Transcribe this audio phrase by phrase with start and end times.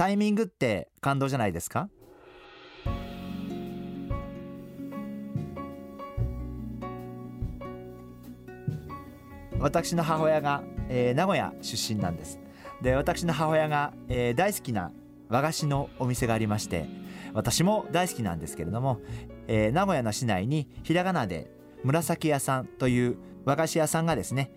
[0.00, 1.90] タイミングって感動じゃないですか？
[9.58, 12.40] 私の母親が、えー、名古屋出身なんです。
[12.80, 14.90] で私の母親が、えー、大好きな
[15.28, 16.86] 和菓子のお店がありまして
[17.34, 19.02] 私も大好きなんですけれども、
[19.48, 21.50] えー、名古屋の市内にひらがなで
[21.84, 24.50] 紫屋さんという和菓子屋さんがですね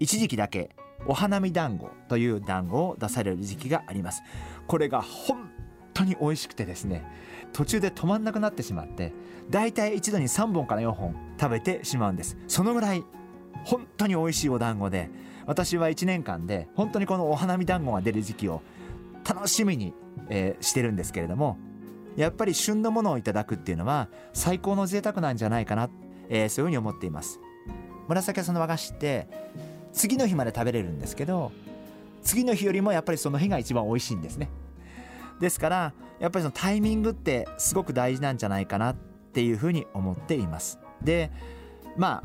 [0.00, 0.74] 一時期だけ
[1.06, 4.22] お花見団子という団子を出される時期があります。
[4.66, 5.50] これが本
[5.94, 7.04] 当に美味しくてですね
[7.52, 9.12] 途中で止まんなくなってしまって
[9.50, 12.36] だいたい一度に3本から4本食べてしまうんです。
[12.48, 13.04] そのぐらい
[13.64, 15.10] 本当に美味しいお団子で
[15.46, 18.62] 私は1年間で本当にこのお花見団子が出る時期を
[19.24, 19.94] 楽しみに、
[20.28, 21.58] えー、してるんですけれども
[22.16, 25.88] やっぱり旬のものをいただくっていうのは最高の贅沢なんじゃないかな、
[26.28, 27.40] えー、そういうふうに思っています。
[28.08, 29.28] 紫屋さんの和菓子って
[29.92, 31.52] 次の日まで食べれるんですけど
[32.22, 34.48] 次の日よりもやっぱりその日が一番美味しいんですね。
[35.40, 38.96] ですからやっぱりそのタイミングってすごく大事なんじゃないかなっ
[39.32, 40.78] ていうふうに思っています。
[41.02, 41.30] で
[41.96, 42.22] ま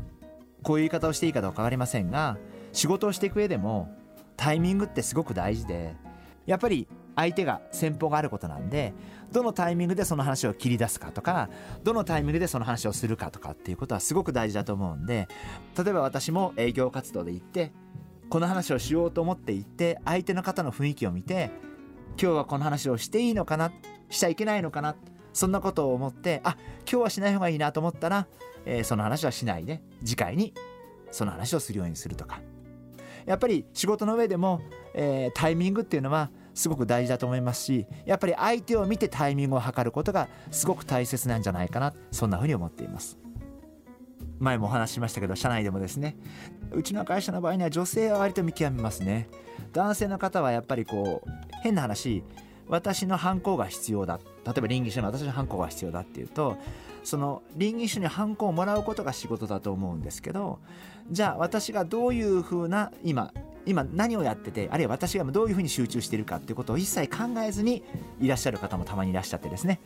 [0.62, 2.38] こういう言い方をしていいかどうか分かりませんが
[2.72, 3.94] 仕事をしていく上でも
[4.36, 5.94] タイミングってすごく大事で
[6.46, 6.86] やっぱり
[7.18, 8.94] 相手が先方があることなんで
[9.32, 11.50] どのタイミングでその話を切り出すかとか
[11.82, 15.26] どのタイミングでその話をするかとかっていうことはすごく大事だと思うんで
[15.76, 17.72] 例えば私も営業活動で行って
[18.30, 21.50] この話をしようと思って行って相手の方の雰囲気を見て
[22.10, 23.72] 今日はこの話をしていいのかな
[24.10, 24.94] しちゃいけないのかな
[25.32, 26.56] そんなことを思ってあ
[26.88, 28.28] 今日はしない方がいいなと思ったら、
[28.64, 30.54] えー、その話はしないで次回に
[31.10, 32.40] その話をするようにするとか。
[33.28, 34.62] やっぱり仕事の上でも、
[34.94, 43.16] えー、タイミングっていうのはすごく大事だと思いますしやっぱり相手を見てタイミングを測ることがすごく大切なんじゃないかなそんなふうに思っています。
[44.40, 46.16] 前もお話ししましたけど社内でもですね
[46.72, 49.28] うちの会社の場合には女性は割と見極めますね。
[49.72, 51.30] 男性の方はやっぱりこう
[51.62, 52.24] 変な話
[52.66, 56.56] 私のハンコが必要だ例えば臨議書の私のハンコが必要だっていうと
[57.04, 60.58] その臨議書にハンコをもらうことが仕事だと思うんですけど
[61.10, 63.32] じゃあ私がどういうふうな今
[63.68, 67.84] 今何をやっててあるいは私がどういうふうに集中しているかっていうことを一切考えずに
[68.20, 69.80] いらっしゃる方もたまにいらっしゃってですね、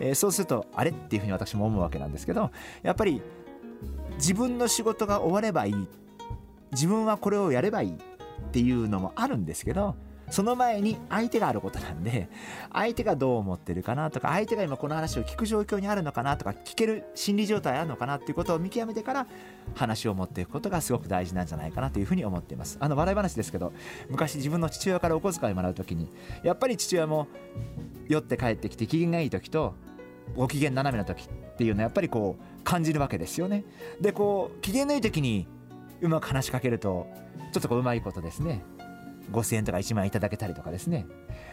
[0.00, 2.50] えー、そうするとあれっていうふうに私も思うわけなんですけど
[2.82, 3.22] やっぱり
[4.16, 5.88] 自分の仕事が終わればいい。
[6.72, 7.94] 自分はこれをやればいいっ
[8.50, 9.94] ていうのもあるんですけど
[10.32, 12.30] その前に相手があることなんで
[12.72, 19.26] 相手がどう思ってるかなとか相手が今この話を聞く状況にあるのかなとか聞ける心理状態あるのかなっていうことを見極めてから
[19.74, 22.78] 話を持っていくことがすごく大事なんじゃないかなというふうに思っています。
[22.80, 23.74] あの笑い話ですけど
[24.08, 26.10] 昔自分の父親からお小遣いもらう時に
[26.42, 27.28] やっぱり父親も
[28.08, 29.74] 酔って帰ってきて機嫌がいい時と
[30.34, 33.64] ご機嫌斜めな時っていうのはやっぱりこう感じるわけですよね。
[34.00, 35.46] でこう機嫌のいい時に
[36.00, 37.06] うまく話しかけると
[37.52, 38.64] ちょっとこううまいことですね。
[39.32, 41.06] 5000円とか1万円いただけたりとかですね。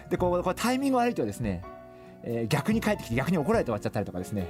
[0.10, 1.64] でこうこれタイミング悪いとですね
[2.24, 4.48] えー、逆に帰ってきて逆に怒られて終わっちゃったりとかですね、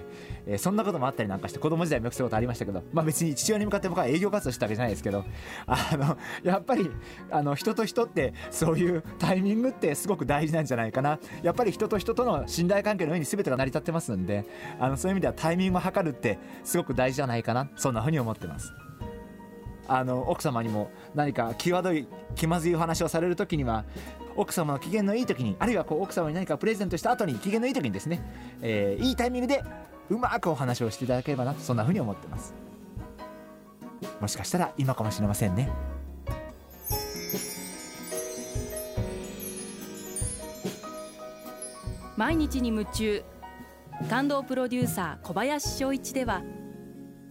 [0.47, 5.25] えー、そんなこともあったりなんかして子供時代もよくそういうことありましたけど、まあ、別に父親に向かって僕は営業活動したわけじゃないですけど
[5.67, 6.89] あの やっぱり
[7.31, 11.19] あの人と人ってそういうタイミングってすごく大事なんじゃないかな。
[11.43, 14.45] やっぱり人と人との信頼関係の上に全てが成り立ってますんで
[14.79, 17.69] あのそういう意味ではタイミングを測るってすごく大事じゃないかな。
[17.75, 18.88] そんなふうに思ってます。
[19.89, 23.85] あの奥様にも何か際どい気まずいお話をされる時には
[24.35, 28.21] 奥様の機嫌のいい時にあるいはこう奥様に何かプレゼントした後に機嫌のいい時にですね、
[28.61, 29.63] えー、いいタイミングで
[30.09, 32.53] うまくお話をしていただければなそんなふうに思ってます。
[34.21, 35.69] もしかしたら今かもしれませんね。
[42.15, 43.23] 毎日に夢中。
[44.07, 46.41] 感動プロデューサー小林翔一では